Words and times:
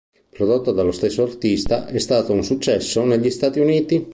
Prodotta 0.31 0.71
dallo 0.71 0.91
stesso 0.91 1.21
artista, 1.21 1.85
è 1.85 1.99
stata 1.99 2.31
un 2.31 2.43
successo 2.43 3.05
negli 3.05 3.29
Stati 3.29 3.59
Uniti. 3.59 4.09